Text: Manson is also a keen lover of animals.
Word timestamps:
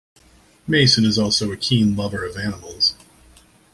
Manson 0.65 1.05
is 1.05 1.19
also 1.19 1.51
a 1.51 1.57
keen 1.57 1.95
lover 1.95 2.25
of 2.25 2.35
animals. 2.35 2.95